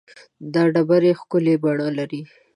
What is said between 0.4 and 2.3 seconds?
دا ډبرې ښکلې بڼه لري.